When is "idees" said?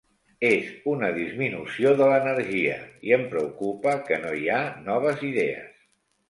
5.31-5.71